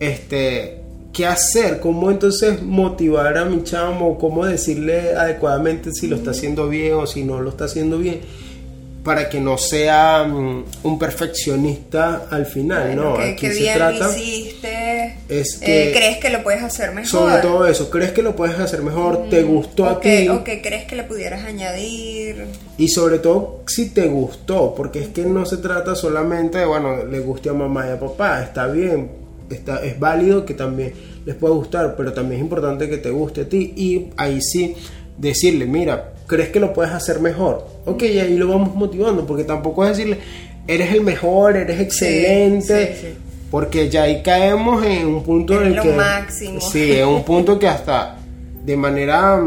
este 0.00 0.78
qué 1.12 1.26
hacer 1.26 1.78
cómo 1.80 2.10
entonces 2.10 2.62
motivar 2.62 3.36
a 3.36 3.44
mi 3.44 3.62
chamo 3.62 4.18
cómo 4.18 4.46
decirle 4.46 5.14
adecuadamente 5.14 5.92
si 5.92 6.06
lo 6.08 6.16
está 6.16 6.30
haciendo 6.30 6.68
bien 6.68 6.94
o 6.94 7.06
si 7.06 7.22
no 7.24 7.40
lo 7.40 7.50
está 7.50 7.66
haciendo 7.66 7.98
bien 7.98 8.20
para 9.04 9.28
que 9.28 9.40
no 9.40 9.58
sea 9.58 10.24
mm, 10.24 10.64
un 10.84 10.98
perfeccionista 10.98 12.28
al 12.30 12.46
final 12.46 12.86
Bueno, 12.86 13.02
no 13.10 13.16
que, 13.16 13.22
aquí 13.24 13.40
que 13.46 13.52
se 13.52 13.58
bien 13.60 13.74
trata 13.74 14.16
hiciste, 14.16 14.71
es 15.28 15.60
eh, 15.62 15.92
crees 15.94 16.18
que 16.18 16.30
lo 16.30 16.42
puedes 16.42 16.62
hacer 16.62 16.92
mejor. 16.92 17.08
sobre 17.08 17.36
todo 17.38 17.66
eso 17.66 17.90
crees 17.90 18.12
que 18.12 18.22
lo 18.22 18.36
puedes 18.36 18.58
hacer 18.58 18.82
mejor 18.82 19.28
te 19.30 19.42
gustó 19.42 19.84
o 19.84 19.86
a 19.86 20.00
ti 20.00 20.28
o 20.28 20.44
que 20.44 20.60
crees 20.60 20.84
que 20.84 20.96
le 20.96 21.04
pudieras 21.04 21.44
añadir. 21.44 22.46
Y 22.78 22.88
sobre 22.88 23.18
todo 23.18 23.62
si 23.66 23.90
te 23.90 24.08
gustó, 24.08 24.74
porque 24.74 25.00
es 25.00 25.08
que 25.08 25.24
no 25.24 25.46
se 25.46 25.58
trata 25.58 25.94
solamente 25.94 26.58
de, 26.58 26.66
bueno, 26.66 27.04
le 27.04 27.20
guste 27.20 27.48
a 27.48 27.52
mamá 27.52 27.86
y 27.86 27.90
a 27.90 28.00
papá, 28.00 28.42
está 28.42 28.66
bien, 28.66 29.10
está, 29.50 29.84
es 29.84 29.98
válido 29.98 30.44
que 30.44 30.54
también 30.54 30.92
les 31.24 31.34
pueda 31.36 31.54
gustar, 31.54 31.94
pero 31.96 32.12
también 32.12 32.40
es 32.40 32.44
importante 32.44 32.88
que 32.88 32.98
te 32.98 33.10
guste 33.10 33.42
a 33.42 33.48
ti 33.48 33.72
y 33.76 34.08
ahí 34.16 34.40
sí 34.40 34.74
decirle, 35.18 35.66
mira, 35.66 36.12
¿crees 36.26 36.48
que 36.48 36.60
lo 36.60 36.72
puedes 36.72 36.92
hacer 36.92 37.20
mejor? 37.20 37.66
Ok, 37.84 38.02
y 38.04 38.18
ahí 38.18 38.36
lo 38.36 38.48
vamos 38.48 38.74
motivando, 38.74 39.26
porque 39.26 39.44
tampoco 39.44 39.84
es 39.84 39.96
decirle, 39.96 40.18
eres 40.66 40.92
el 40.92 41.02
mejor, 41.02 41.56
eres 41.56 41.80
excelente. 41.80 42.94
sí, 42.94 43.08
sí. 43.08 43.14
Porque 43.52 43.88
ya 43.88 44.02
ahí 44.04 44.20
caemos 44.22 44.84
en 44.84 45.06
un 45.06 45.22
punto 45.22 45.52
en 45.54 45.60
Eres 45.60 45.68
el 45.70 45.76
lo 45.76 45.82
que... 45.84 45.92
máximo. 45.92 46.60
Sí, 46.60 46.92
en 46.92 47.06
un 47.06 47.22
punto 47.22 47.56
que 47.58 47.68
hasta 47.68 48.16
de 48.64 48.76
manera, 48.76 49.40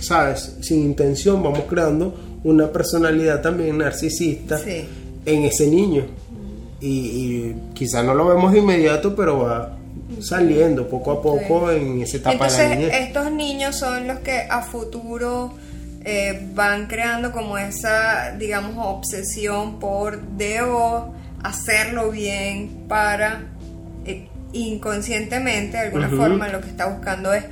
¿sabes? 0.00 0.56
Sin 0.60 0.82
intención 0.82 1.42
vamos 1.42 1.62
creando 1.68 2.14
una 2.44 2.70
personalidad 2.70 3.40
también 3.40 3.78
narcisista 3.78 4.58
Sí. 4.58 4.84
en 5.24 5.44
ese 5.44 5.68
niño. 5.68 6.04
Y, 6.80 6.88
y 6.90 7.56
quizá 7.72 8.02
no 8.02 8.12
lo 8.14 8.26
vemos 8.26 8.52
de 8.52 8.58
inmediato, 8.58 9.14
pero 9.16 9.38
va 9.44 9.78
saliendo 10.20 10.88
poco 10.88 11.12
a 11.12 11.22
poco 11.22 11.70
en 11.70 12.02
esa 12.02 12.18
etapa 12.18 12.32
de 12.32 12.38
la 12.38 12.46
Entonces, 12.64 12.78
niñez. 12.78 12.94
estos 13.08 13.32
niños 13.32 13.76
son 13.76 14.06
los 14.06 14.18
que 14.20 14.40
a 14.50 14.60
futuro 14.62 15.52
eh, 16.04 16.48
van 16.54 16.86
creando 16.86 17.32
como 17.32 17.58
esa, 17.58 18.32
digamos, 18.38 18.74
obsesión 18.78 19.78
por 19.78 20.20
debo 20.36 21.14
hacerlo 21.48 22.10
bien 22.10 22.84
para 22.88 23.42
eh, 24.04 24.28
inconscientemente, 24.52 25.76
de 25.76 25.82
alguna 25.84 26.08
forma, 26.08 26.48
lo 26.48 26.60
que 26.60 26.68
está 26.68 26.86
buscando 26.86 27.32
es 27.32 27.44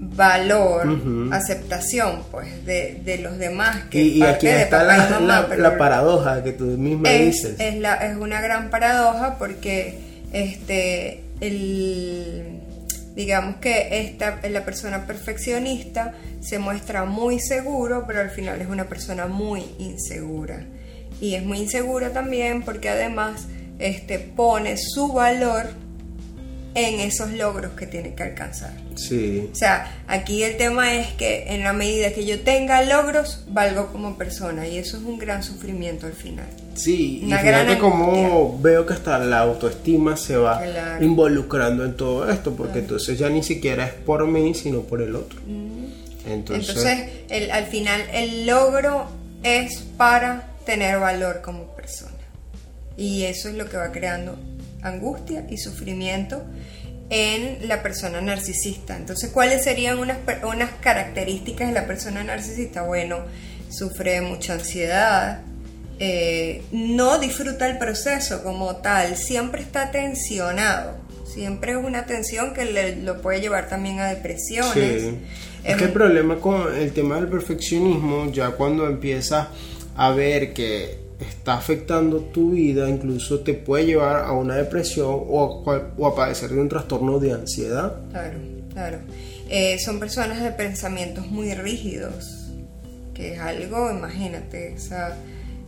valor, 0.00 0.86
aceptación, 1.32 2.22
pues, 2.30 2.64
de, 2.64 3.00
de 3.04 3.18
los 3.18 3.36
demás. 3.38 3.84
Que 3.90 4.02
Y, 4.02 4.16
y 4.16 4.20
parte 4.20 4.34
aquí 4.34 4.46
de 4.46 4.62
está 4.62 4.82
y 4.84 4.86
la, 4.86 5.20
mamá, 5.20 5.48
la- 5.56 5.78
paradoja 5.78 6.42
que 6.42 6.52
tú 6.52 6.64
misma 6.64 7.10
es, 7.10 7.26
dices. 7.42 7.56
es 7.60 7.76
la, 7.78 7.94
es 7.96 8.16
una 8.16 8.40
gran 8.40 8.70
paradoja 8.70 9.36
porque 9.38 9.98
este 10.32 11.24
el 11.40 12.60
digamos 13.14 13.56
que 13.56 14.00
esta 14.06 14.38
la 14.48 14.64
persona 14.64 15.06
perfeccionista 15.06 16.14
se 16.40 16.58
muestra 16.58 17.04
muy 17.04 17.40
seguro 17.40 18.04
pero 18.06 18.20
al 18.20 18.30
final 18.30 18.60
es 18.60 18.68
una 18.68 18.84
persona 18.84 19.26
muy 19.26 19.64
insegura 19.78 20.60
y 21.20 21.34
es 21.34 21.44
muy 21.44 21.58
insegura 21.58 22.12
también 22.12 22.62
porque 22.62 22.88
además 22.88 23.46
este 23.78 24.18
pone 24.18 24.76
su 24.76 25.12
valor 25.12 25.66
en 26.74 27.00
esos 27.00 27.32
logros 27.32 27.72
que 27.72 27.86
tiene 27.86 28.14
que 28.14 28.22
alcanzar 28.22 28.72
Sí. 28.94 29.48
o 29.52 29.54
sea, 29.54 30.02
aquí 30.08 30.42
el 30.42 30.56
tema 30.56 30.94
es 30.96 31.08
que 31.14 31.44
en 31.54 31.62
la 31.62 31.72
medida 31.72 32.12
que 32.12 32.26
yo 32.26 32.40
tenga 32.40 32.82
logros, 32.82 33.44
valgo 33.48 33.86
como 33.92 34.16
persona 34.18 34.66
y 34.66 34.76
eso 34.78 34.96
es 34.96 35.04
un 35.04 35.18
gran 35.18 35.44
sufrimiento 35.44 36.06
al 36.06 36.14
final. 36.14 36.46
Sí, 36.74 37.20
y 37.22 37.26
Una 37.26 37.38
fíjate 37.38 37.64
gran 37.64 37.78
cómo 37.78 38.58
veo 38.60 38.84
que 38.86 38.94
hasta 38.94 39.18
la 39.20 39.38
autoestima 39.38 40.16
se 40.16 40.36
va 40.36 40.60
Claro. 40.60 41.04
involucrando 41.04 41.84
en 41.84 41.96
todo 41.96 42.28
esto, 42.28 42.54
porque 42.56 42.80
entonces 42.80 43.16
ya 43.18 43.28
ni 43.28 43.44
siquiera 43.44 43.86
es 43.86 43.92
por 43.92 44.26
mí, 44.26 44.52
sino 44.54 44.80
por 44.80 45.00
el 45.00 45.14
otro. 45.14 45.38
Entonces, 46.26 46.68
Entonces, 46.70 47.08
el- 47.30 47.50
al 47.52 47.66
final 47.66 48.02
el 48.12 48.46
logro 48.46 49.06
es 49.44 49.78
para 49.96 50.48
tener 50.68 51.00
valor 51.00 51.40
como 51.40 51.74
persona. 51.74 52.12
Y 52.94 53.24
eso 53.24 53.48
es 53.48 53.54
lo 53.54 53.70
que 53.70 53.78
va 53.78 53.90
creando 53.90 54.38
angustia 54.82 55.46
y 55.48 55.56
sufrimiento 55.56 56.44
en 57.08 57.66
la 57.66 57.82
persona 57.82 58.20
narcisista. 58.20 58.94
Entonces, 58.94 59.30
¿cuáles 59.30 59.64
serían 59.64 59.98
unas, 59.98 60.18
unas 60.42 60.70
características 60.82 61.68
de 61.68 61.72
la 61.72 61.86
persona 61.86 62.22
narcisista? 62.22 62.82
Bueno, 62.82 63.20
sufre 63.70 64.20
mucha 64.20 64.52
ansiedad, 64.52 65.40
eh, 66.00 66.62
no 66.70 67.18
disfruta 67.18 67.66
el 67.66 67.78
proceso 67.78 68.42
como 68.42 68.76
tal, 68.76 69.16
siempre 69.16 69.62
está 69.62 69.90
tensionado, 69.90 70.98
siempre 71.24 71.72
es 71.72 71.78
una 71.78 72.04
tensión 72.04 72.52
que 72.52 72.66
le, 72.66 72.96
lo 72.96 73.22
puede 73.22 73.40
llevar 73.40 73.70
también 73.70 74.00
a 74.00 74.08
depresiones. 74.08 74.74
Sí. 74.74 75.18
Es 75.64 75.72
Es 75.72 75.76
que 75.78 75.84
el 75.84 75.92
problema 75.92 76.36
con 76.36 76.76
el 76.76 76.92
tema 76.92 77.14
del 77.16 77.28
perfeccionismo, 77.28 78.30
ya 78.30 78.50
cuando 78.50 78.86
empiezas 78.86 79.48
a 79.98 80.10
ver 80.12 80.54
que 80.54 80.98
está 81.20 81.54
afectando 81.54 82.18
tu 82.20 82.52
vida, 82.52 82.88
incluso 82.88 83.40
te 83.40 83.52
puede 83.54 83.84
llevar 83.86 84.24
a 84.24 84.32
una 84.32 84.54
depresión 84.56 85.08
o 85.28 85.44
a, 85.60 85.64
cual- 85.64 85.90
o 85.98 86.06
a 86.06 86.14
padecer 86.14 86.50
de 86.50 86.60
un 86.60 86.68
trastorno 86.68 87.18
de 87.18 87.32
ansiedad. 87.32 87.94
Claro, 88.10 88.38
claro. 88.72 88.98
Eh, 89.50 89.78
son 89.78 89.98
personas 89.98 90.40
de 90.42 90.50
pensamientos 90.52 91.26
muy 91.26 91.52
rígidos, 91.54 92.48
que 93.14 93.34
es 93.34 93.40
algo, 93.40 93.90
imagínate, 93.90 94.74
o 94.76 94.80
sea, 94.80 95.16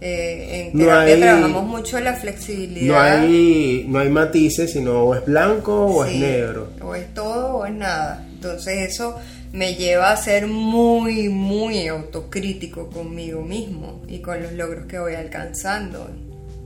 eh, 0.00 0.70
en 0.72 0.78
No 0.78 0.84
terapia 0.84 1.14
hay- 1.14 1.20
trabajamos 1.20 1.64
mucho 1.66 1.98
la 2.00 2.12
No 2.12 2.18
flexibilidad. 2.18 3.18
hay, 3.18 3.84
no 3.88 3.98
hay 3.98 4.08
matices, 4.08 4.72
sino 4.72 5.02
o 5.02 5.14
es 5.14 5.24
blanco 5.26 5.86
o 5.86 6.04
es 6.04 6.14
negro. 6.16 6.68
O 6.82 6.94
es 6.94 7.12
todo 7.12 7.56
o 7.56 7.66
es 7.66 7.74
nada. 7.74 8.24
Entonces 8.32 8.88
eso 8.92 9.16
me 9.52 9.74
lleva 9.74 10.12
a 10.12 10.16
ser 10.16 10.46
muy, 10.46 11.28
muy 11.28 11.86
autocrítico 11.88 12.88
conmigo 12.90 13.42
mismo 13.42 14.02
y 14.08 14.18
con 14.20 14.42
los 14.42 14.52
logros 14.52 14.86
que 14.86 14.98
voy 14.98 15.14
alcanzando. 15.14 16.08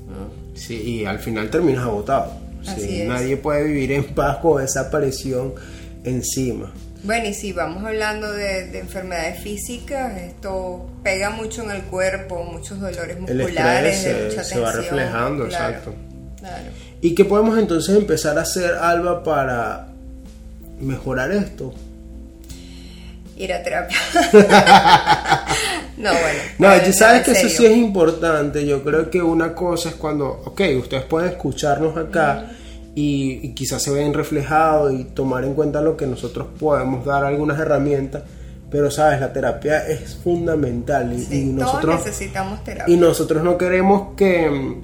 ¿no? 0.08 0.30
Sí, 0.54 0.80
y 0.82 1.04
al 1.06 1.18
final 1.18 1.50
terminas 1.50 1.84
agotado. 1.84 2.32
Sí. 2.76 3.04
Nadie 3.06 3.36
puede 3.36 3.64
vivir 3.64 3.92
en 3.92 4.04
paz 4.04 4.38
con 4.38 4.62
esa 4.62 4.90
presión 4.90 5.54
encima. 6.04 6.72
Bueno, 7.02 7.28
y 7.28 7.34
si 7.34 7.52
vamos 7.52 7.84
hablando 7.84 8.32
de, 8.32 8.68
de 8.68 8.78
enfermedades 8.78 9.40
físicas, 9.42 10.16
esto 10.18 10.88
pega 11.02 11.28
mucho 11.28 11.62
en 11.62 11.70
el 11.72 11.82
cuerpo, 11.82 12.42
muchos 12.44 12.80
dolores 12.80 13.16
El 13.26 13.36
musculares, 13.38 13.96
estrés 13.98 14.14
de 14.14 14.20
se- 14.22 14.28
mucha 14.30 14.44
se 14.44 14.60
va 14.60 14.72
reflejando, 14.72 15.46
claro, 15.48 15.68
exacto. 15.74 15.94
Claro. 16.38 16.64
¿Y 17.02 17.14
qué 17.14 17.24
podemos 17.26 17.58
entonces 17.58 17.94
empezar 17.96 18.38
a 18.38 18.42
hacer, 18.42 18.72
Alba, 18.74 19.22
para 19.22 19.88
mejorar 20.80 21.32
esto? 21.32 21.74
Ir 23.36 23.52
a 23.52 23.62
terapia. 23.62 23.96
no, 25.96 26.10
bueno. 26.10 26.40
No, 26.58 26.80
tú 26.84 26.92
sabes 26.92 27.22
que 27.24 27.32
eso 27.32 27.48
sí 27.48 27.66
es 27.66 27.76
importante. 27.76 28.64
Yo 28.66 28.82
creo 28.84 29.10
que 29.10 29.20
una 29.22 29.54
cosa 29.54 29.88
es 29.90 29.94
cuando, 29.96 30.42
ok, 30.44 30.60
ustedes 30.80 31.04
pueden 31.04 31.30
escucharnos 31.30 31.96
acá 31.96 32.46
y, 32.94 33.40
y 33.42 33.54
quizás 33.54 33.82
se 33.82 33.90
ven 33.90 34.14
reflejados 34.14 34.92
y 34.92 35.04
tomar 35.04 35.44
en 35.44 35.54
cuenta 35.54 35.80
lo 35.80 35.96
que 35.96 36.06
nosotros 36.06 36.46
podemos 36.58 37.04
dar 37.04 37.24
algunas 37.24 37.58
herramientas. 37.58 38.22
Pero, 38.70 38.90
sabes, 38.90 39.20
la 39.20 39.32
terapia 39.32 39.86
es 39.86 40.16
fundamental 40.16 41.12
y, 41.12 41.20
Sí, 41.20 41.40
y 41.40 41.52
todos 41.52 41.74
nosotros 41.74 42.04
necesitamos 42.04 42.64
terapia. 42.64 42.92
y 42.92 42.96
nosotros 42.96 43.44
no 43.44 43.56
queremos 43.56 44.16
que, 44.16 44.80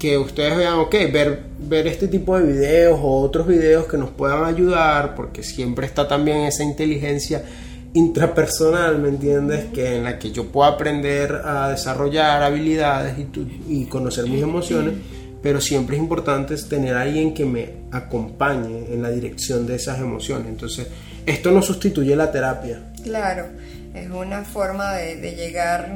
que 0.00 0.18
ustedes 0.18 0.56
vean, 0.56 0.74
ok, 0.80 0.92
ver, 1.12 1.42
ver 1.58 1.86
este 1.86 2.08
tipo 2.08 2.36
de 2.38 2.44
videos 2.52 2.98
o 3.00 3.20
otros 3.20 3.46
videos 3.46 3.86
que 3.86 3.98
nos 3.98 4.10
puedan 4.10 4.44
ayudar, 4.44 5.14
porque 5.14 5.42
siempre 5.44 5.86
está 5.86 6.08
también 6.08 6.38
esa 6.38 6.64
inteligencia 6.64 7.44
intrapersonal, 7.92 8.98
¿me 8.98 9.08
entiendes? 9.10 9.66
Que 9.74 9.96
en 9.96 10.04
la 10.04 10.18
que 10.18 10.30
yo 10.32 10.46
puedo 10.46 10.68
aprender 10.70 11.42
a 11.44 11.68
desarrollar 11.68 12.42
habilidades 12.42 13.18
y, 13.18 13.24
tu- 13.24 13.46
y 13.68 13.84
conocer 13.86 14.24
mis 14.26 14.42
emociones, 14.42 14.94
pero 15.42 15.60
siempre 15.60 15.96
es 15.96 16.02
importante 16.02 16.56
tener 16.56 16.94
a 16.96 17.02
alguien 17.02 17.34
que 17.34 17.44
me 17.44 17.70
acompañe 17.92 18.92
en 18.92 19.02
la 19.02 19.10
dirección 19.10 19.66
de 19.66 19.74
esas 19.76 19.98
emociones. 19.98 20.46
Entonces, 20.48 20.86
esto 21.26 21.50
no 21.50 21.62
sustituye 21.62 22.16
la 22.16 22.30
terapia. 22.32 22.80
Claro, 23.02 23.46
es 23.94 24.08
una 24.10 24.44
forma 24.44 24.94
de 24.94 25.34
llegar 25.34 25.92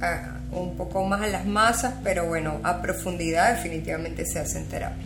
a- 0.00 0.38
un 0.52 0.76
poco 0.76 1.04
más 1.04 1.22
a 1.22 1.26
las 1.26 1.46
masas, 1.46 1.94
pero 2.04 2.26
bueno, 2.26 2.60
a 2.62 2.80
profundidad 2.82 3.54
definitivamente 3.56 4.24
se 4.26 4.38
hace 4.38 4.58
en 4.58 4.66
terapia. 4.66 5.04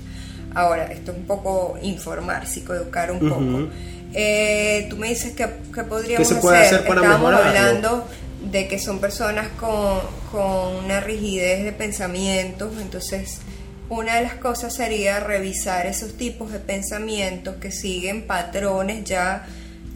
Ahora, 0.54 0.84
esto 0.92 1.12
es 1.12 1.18
un 1.18 1.24
poco 1.24 1.78
informar, 1.82 2.46
psicoeducar 2.46 3.10
un 3.12 3.28
poco. 3.28 3.68
Eh, 4.14 4.86
tú 4.88 4.96
me 4.96 5.08
dices 5.08 5.34
que, 5.34 5.46
que 5.74 5.82
podríamos 5.82 6.26
¿Qué 6.26 6.34
se 6.34 6.40
puede 6.40 6.58
hacer 6.58 6.86
para 6.86 7.02
Estábamos 7.02 7.30
mejorarlo? 7.30 7.58
hablando 7.58 8.08
de 8.50 8.68
que 8.68 8.78
son 8.78 8.98
personas 8.98 9.48
con, 9.60 10.00
con 10.32 10.84
una 10.84 11.00
rigidez 11.00 11.64
de 11.64 11.72
pensamientos, 11.72 12.72
entonces 12.80 13.40
una 13.88 14.16
de 14.16 14.22
las 14.22 14.34
cosas 14.34 14.74
sería 14.74 15.20
revisar 15.20 15.86
esos 15.86 16.16
tipos 16.16 16.50
de 16.52 16.58
pensamientos 16.58 17.56
que 17.56 17.70
siguen 17.70 18.26
patrones 18.26 19.04
ya 19.04 19.46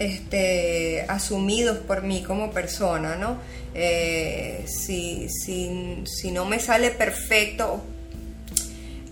este, 0.00 1.04
asumidos 1.08 1.76
por 1.78 2.02
mí 2.02 2.22
como 2.22 2.50
persona, 2.50 3.16
¿no? 3.16 3.38
Eh, 3.74 4.64
si, 4.66 5.28
si, 5.28 6.02
si 6.06 6.32
no 6.32 6.46
me 6.46 6.58
sale 6.58 6.90
perfecto, 6.90 7.84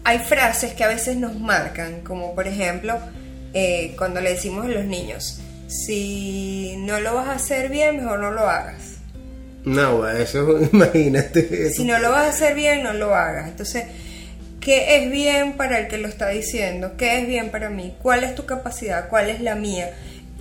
hay 0.02 0.18
frases 0.21 0.73
que 0.73 0.85
a 0.85 0.88
veces 0.88 1.18
nos 1.18 1.38
marcan, 1.38 2.00
como 2.00 2.35
por 2.35 2.49
ejemplo, 2.49 2.99
eh, 3.52 3.95
cuando 3.99 4.23
le 4.23 4.30
decimos 4.30 4.64
a 4.64 4.68
los 4.68 4.87
niños, 4.87 5.40
si 5.68 6.76
no 6.78 6.99
lo 7.00 7.14
vas 7.14 7.28
a 7.28 7.33
hacer 7.35 7.68
bien, 7.68 7.99
mejor 7.99 8.21
no 8.21 8.30
lo 8.30 8.49
hagas. 8.49 8.97
No, 9.66 10.09
eso 10.09 10.59
imagínate. 10.73 11.66
eso. 11.66 11.83
Si 11.83 11.85
no 11.85 11.99
lo 11.99 12.12
vas 12.12 12.23
a 12.25 12.30
hacer 12.30 12.54
bien, 12.54 12.83
no 12.83 12.95
lo 12.95 13.14
hagas. 13.14 13.49
Entonces, 13.49 13.85
¿qué 14.61 14.97
es 14.97 15.11
bien 15.11 15.59
para 15.59 15.80
el 15.80 15.88
que 15.88 15.99
lo 15.99 16.09
está 16.09 16.30
diciendo? 16.30 16.97
¿Qué 16.97 17.21
es 17.21 17.28
bien 17.28 17.50
para 17.50 17.68
mí? 17.68 17.95
¿Cuál 18.00 18.25
es 18.25 18.35
tu 18.35 18.47
capacidad? 18.47 19.11
¿Cuál 19.11 19.28
es 19.28 19.42
la 19.42 19.54
mía? 19.54 19.90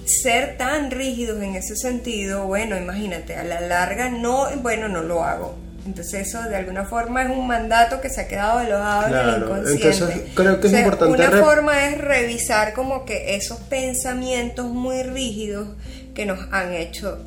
Ser 0.07 0.57
tan 0.57 0.89
rígidos 0.91 1.41
en 1.43 1.55
ese 1.55 1.75
sentido, 1.75 2.45
bueno, 2.47 2.77
imagínate, 2.77 3.35
a 3.35 3.43
la 3.43 3.59
larga 3.61 4.09
no, 4.09 4.47
bueno, 4.61 4.87
no 4.87 5.03
lo 5.03 5.23
hago. 5.23 5.55
Entonces 5.85 6.27
eso 6.27 6.41
de 6.43 6.55
alguna 6.55 6.83
forma 6.85 7.23
es 7.23 7.29
un 7.29 7.47
mandato 7.47 8.01
que 8.01 8.09
se 8.09 8.21
ha 8.21 8.27
quedado 8.27 8.59
alojado 8.59 9.07
en 9.07 9.13
el 9.13 9.19
Claro, 9.21 9.45
inconsciente. 9.45 9.87
entonces 9.87 10.21
creo 10.35 10.59
que 10.59 10.67
es 10.67 10.73
importante 10.73 11.27
Una 11.27 11.43
forma 11.43 11.85
es 11.87 11.97
revisar 11.97 12.73
como 12.73 13.05
que 13.05 13.35
esos 13.35 13.57
pensamientos 13.59 14.65
muy 14.65 15.03
rígidos 15.03 15.69
que 16.13 16.25
nos 16.25 16.39
han 16.51 16.73
hecho 16.73 17.19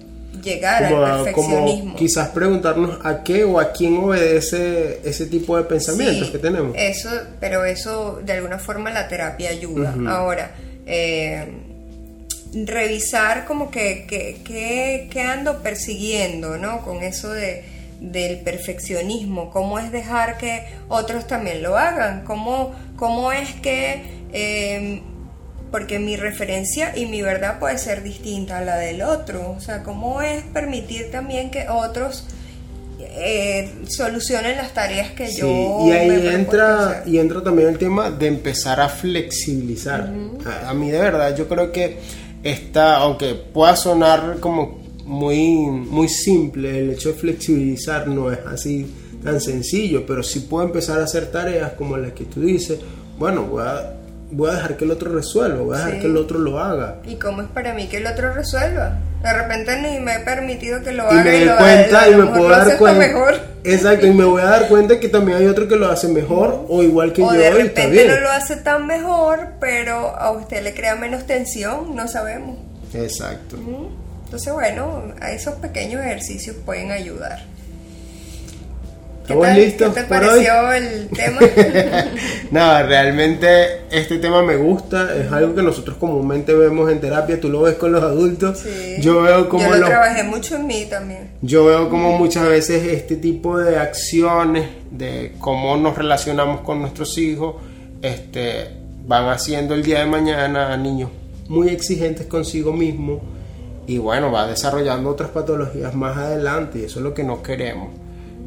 llegar 0.42 0.88
como, 0.90 1.04
al 1.04 1.32
como 1.32 1.48
perfeccionismo. 1.48 1.96
quizás 1.96 2.28
preguntarnos 2.28 2.98
a 3.04 3.22
qué 3.22 3.44
o 3.44 3.58
a 3.60 3.72
quién 3.72 3.96
obedece 3.98 5.00
ese 5.04 5.26
tipo 5.26 5.56
de 5.56 5.64
pensamientos 5.64 6.26
Sí, 6.26 6.32
que 6.32 6.38
tenemos. 6.38 6.74
Eso, 6.78 7.08
pero 7.40 7.64
eso 7.64 8.20
de 8.24 8.32
alguna 8.34 8.58
forma 8.58 8.90
la 8.90 9.08
terapia 9.08 9.50
ayuda. 9.50 9.94
Ahora, 10.08 10.50
eh, 10.86 11.46
revisar 12.52 13.44
como 13.46 13.70
que, 13.70 14.06
que, 14.08 14.38
que- 14.44 15.08
que 15.10 15.20
ando 15.20 15.62
persiguiendo, 15.62 16.56
¿no? 16.58 16.82
Con 16.82 17.02
eso 17.02 17.30
de, 17.32 17.64
del 18.00 18.38
perfeccionismo, 18.40 19.50
cómo 19.50 19.78
es 19.78 19.92
dejar 19.92 20.36
que 20.38 20.64
otros 20.88 21.26
también 21.26 21.62
lo 21.62 21.76
hagan, 21.76 22.24
cómo, 22.24 22.74
cómo 22.96 23.32
es 23.32 23.52
que... 23.54 24.02
eh, 24.32 25.02
porque 25.70 26.00
mi 26.00 26.16
referencia 26.16 26.96
y 26.96 27.06
mi 27.06 27.22
verdad 27.22 27.60
puede 27.60 27.78
ser 27.78 28.02
distinta 28.02 28.58
a 28.58 28.60
la 28.60 28.76
del 28.76 29.02
otro. 29.02 29.52
O 29.56 29.60
sea, 29.60 29.84
cómo 29.84 30.20
es 30.20 30.42
permitir 30.42 31.12
también 31.12 31.52
que 31.52 31.68
otros 31.68 32.24
eh, 32.98 33.70
solucionen 33.86 34.56
las 34.56 34.72
tareas 34.74 35.12
que 35.12 35.28
Sí, 35.28 35.38
yo 35.38 35.86
y 35.86 35.92
ahí 35.92 36.26
entra 36.26 37.04
y 37.06 37.18
entra 37.18 37.42
también 37.44 37.68
el 37.68 37.78
tema 37.78 38.10
de 38.10 38.26
empezar 38.26 38.80
a 38.80 38.88
flexibilizar. 38.88 40.10
a, 40.44 40.70
a 40.70 40.74
mí 40.74 40.90
de 40.90 40.98
verdad 40.98 41.36
yo 41.36 41.46
creo 41.48 41.70
que 41.70 41.98
está, 42.42 42.96
aunque 42.96 43.34
pueda 43.34 43.76
sonar 43.76 44.38
como 44.40 44.80
muy 45.04 45.66
muy 45.66 46.08
simple, 46.08 46.78
el 46.78 46.90
hecho 46.90 47.10
de 47.10 47.14
flexibilizar 47.16 48.06
no 48.06 48.30
es 48.30 48.38
así 48.46 48.86
tan 49.22 49.40
sencillo, 49.40 50.06
pero 50.06 50.22
sí 50.22 50.40
puedo 50.40 50.64
empezar 50.66 51.00
a 51.00 51.04
hacer 51.04 51.30
tareas 51.30 51.72
como 51.72 51.96
las 51.96 52.12
que 52.12 52.24
tú 52.24 52.40
dices. 52.40 52.78
Bueno, 53.18 53.44
voy 53.44 53.62
a, 53.64 53.99
voy 54.30 54.50
a 54.50 54.54
dejar 54.54 54.76
que 54.76 54.84
el 54.84 54.90
otro 54.90 55.12
resuelva, 55.12 55.60
voy 55.62 55.74
a 55.74 55.78
dejar 55.78 55.92
Sí. 55.94 56.00
que 56.00 56.06
el 56.06 56.16
otro 56.16 56.38
lo 56.38 56.58
haga. 56.60 56.96
¿Y 57.04 57.16
cómo 57.16 57.42
es 57.42 57.48
para 57.48 57.74
mí 57.74 57.88
que 57.88 57.98
el 57.98 58.06
otro 58.06 58.32
resuelva? 58.32 58.98
De 59.22 59.32
repente 59.32 59.76
ni 59.82 59.98
me 60.00 60.14
he 60.16 60.20
permitido 60.20 60.82
que 60.82 60.92
lo 60.92 61.04
y 61.04 61.06
haga 61.18 61.24
me 61.24 61.36
y 61.36 61.38
doy 61.40 61.44
lo 61.48 61.56
cuenta 61.58 62.08
y 62.08 62.14
me 62.14 62.26
puedo 62.26 62.48
dar 62.48 62.78
cuenta. 62.78 62.98
mejor. 63.06 63.34
Exacto, 63.64 64.06
y 64.06 64.12
me 64.12 64.24
voy 64.24 64.40
a 64.40 64.46
dar 64.46 64.68
cuenta 64.68 64.98
que 64.98 65.08
también 65.08 65.38
hay 65.38 65.46
otro 65.46 65.68
que 65.68 65.76
lo 65.76 65.90
hace 65.90 66.08
mejor 66.08 66.64
o 66.68 66.82
igual 66.82 67.12
que 67.12 67.22
o 67.22 67.26
yo 67.26 67.38
de 67.38 67.46
está 67.48 67.58
repente 67.62 67.90
bien. 67.90 68.08
no 68.08 68.20
lo 68.20 68.30
hace 68.30 68.56
tan 68.56 68.86
mejor, 68.86 69.48
pero 69.60 70.16
a 70.16 70.30
usted 70.30 70.62
le 70.62 70.72
crea 70.74 70.94
menos 70.96 71.26
tensión, 71.26 71.94
no 71.94 72.08
sabemos. 72.08 72.56
Exacto. 72.94 73.56
Entonces, 74.24 74.52
bueno, 74.52 75.02
a 75.20 75.32
esos 75.32 75.54
pequeños 75.56 76.00
ejercicios 76.00 76.56
pueden 76.64 76.90
ayudar. 76.92 77.40
¿Qué 79.30 79.34
¿Estamos 79.34 79.46
tal? 79.46 79.56
listos 79.56 79.94
¿Qué 79.94 80.00
te 80.02 80.06
pareció 80.08 80.72
el 80.72 81.08
tema? 81.08 81.38
Nada, 82.50 82.82
realmente 82.82 83.82
este 83.90 84.18
tema 84.18 84.42
me 84.42 84.56
gusta, 84.56 85.14
es 85.16 85.30
algo 85.30 85.54
que 85.54 85.62
nosotros 85.62 85.96
comúnmente 85.98 86.52
vemos 86.54 86.90
en 86.90 87.00
terapia, 87.00 87.40
tú 87.40 87.48
lo 87.48 87.62
ves 87.62 87.76
con 87.76 87.92
los 87.92 88.02
adultos, 88.02 88.58
Sí. 88.58 88.96
yo 89.00 89.22
veo 89.22 89.48
como 89.48 89.64
Yo 89.64 89.70
lo 89.70 89.76
los- 89.78 89.88
trabajé 89.88 90.22
mucho 90.24 90.56
en 90.56 90.66
mí 90.66 90.86
también. 90.90 91.30
yo 91.42 91.64
veo 91.64 91.88
como 91.88 92.18
muchas 92.18 92.48
veces 92.48 92.82
este 92.92 93.16
tipo 93.16 93.56
de 93.58 93.76
acciones 93.78 94.68
de 94.90 95.32
cómo 95.38 95.76
nos 95.76 95.96
relacionamos 95.96 96.60
con 96.62 96.80
nuestros 96.80 97.16
hijos, 97.18 97.54
este, 98.02 98.68
van 99.06 99.28
haciendo 99.28 99.74
el 99.74 99.82
día 99.82 100.00
de 100.00 100.06
mañana 100.06 100.72
a 100.72 100.76
niños 100.76 101.10
muy 101.48 101.68
exigentes 101.68 102.26
consigo 102.26 102.72
mismos 102.72 103.20
y 103.86 103.98
bueno, 103.98 104.30
va 104.30 104.46
desarrollando 104.46 105.10
otras 105.10 105.30
patologías 105.30 105.94
más 105.94 106.16
adelante 106.16 106.78
y 106.80 106.84
eso 106.84 107.00
es 107.00 107.04
lo 107.04 107.12
que 107.14 107.24
no 107.24 107.42
queremos. 107.42 107.88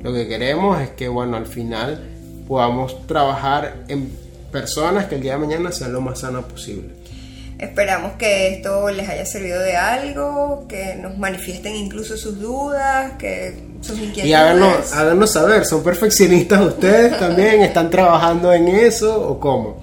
Lo 0.04 0.14
que 0.14 0.28
queremos 0.28 0.82
es 0.82 0.90
que 0.90 1.08
bueno, 1.08 1.38
al 1.38 1.48
final 1.48 2.04
podamos 2.48 3.08
trabajar 3.08 3.86
en 3.88 4.12
personas 4.52 5.06
que 5.06 5.16
el 5.16 5.22
día 5.22 5.34
de 5.34 5.40
mañana 5.40 5.72
sean 5.72 5.94
lo 5.94 6.02
más 6.02 6.20
sanas 6.20 6.44
posible. 6.46 6.90
Esperamos 7.58 8.14
que 8.14 8.50
esto 8.50 8.90
les 8.90 9.08
haya 9.08 9.26
servido 9.26 9.62
de 9.62 9.78
algo, 9.78 10.66
que 10.68 10.96
nos 10.96 11.18
manifiesten 11.18 11.76
incluso 11.76 12.18
sus 12.18 12.40
dudas, 12.40 13.14
que 13.18 13.56
sus 13.80 13.98
inquietudes. 13.98 14.26
Y 14.26 14.34
háganos, 14.34 14.92
háganos 14.92 15.32
saber, 15.32 15.64
¿son 15.64 15.82
perfeccionistas 15.82 16.62
ustedes 16.62 17.18
también? 17.20 17.62
¿Están 17.62 17.90
trabajando 17.90 18.52
en 18.52 18.68
eso 18.68 19.30
o 19.30 19.40
cómo? 19.40 19.80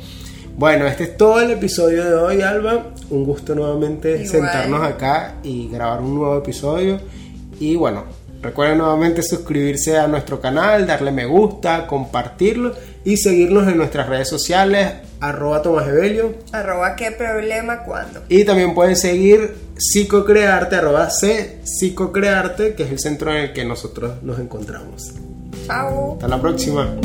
Bueno, 0.57 0.87
este 0.87 1.05
es 1.05 1.17
todo 1.17 1.41
el 1.41 1.53
episodio 1.53 2.05
de 2.05 2.15
hoy, 2.15 2.43
Alba. 2.43 2.89
Un 3.09 3.25
gusto 3.25 3.55
nuevamente 3.55 4.11
Igual. 4.11 4.27
sentarnos 4.27 4.83
acá 4.83 5.37
y 5.43 5.69
grabar 5.71 6.01
un 6.01 6.17
nuevo 6.17 6.37
episodio. 6.37 7.01
Y 7.59 7.77
bueno, 7.77 8.05
recuerden 8.43 8.79
nuevamente 8.79 9.23
suscribirse 9.23 9.99
a 9.99 10.07
nuestro 10.07 10.41
canal, 10.41 10.87
darle 10.87 11.11
me 11.11 11.27
gusta, 11.27 11.87
compartirlo 11.87 12.75
y 13.05 13.17
seguirnos 13.17 13.69
en 13.69 13.77
nuestras 13.77 14.09
redes 14.09 14.29
sociales, 14.29 14.93
arroba 15.21 15.63
Tomás 15.63 15.89
Evelio. 15.89 16.35
Arroba 16.53 16.97
qué 16.97 17.13
problema 17.13 17.85
cuándo. 17.85 18.23
Y 18.29 18.45
también 18.45 18.75
pueden 18.75 18.97
seguir 18.97 19.55
Psicocrearte, 19.77 20.77
arroba 20.77 21.11
C 21.11 21.61
Psicocrearte, 21.65 22.75
que 22.75 22.85
es 22.85 22.91
el 22.91 22.99
centro 22.99 23.31
en 23.31 23.37
el 23.39 23.53
que 23.53 23.65
nosotros 23.65 24.23
nos 24.23 24.39
encontramos. 24.39 25.13
Chao. 25.67 26.15
Hasta 26.15 26.29
la 26.29 26.41
próxima. 26.41 26.97